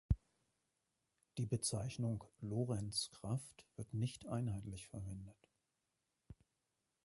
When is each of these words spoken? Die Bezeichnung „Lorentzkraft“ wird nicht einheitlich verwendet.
Die 1.37 1.45
Bezeichnung 1.45 2.23
„Lorentzkraft“ 2.39 3.67
wird 3.75 3.93
nicht 3.93 4.25
einheitlich 4.25 4.87
verwendet. 4.87 5.47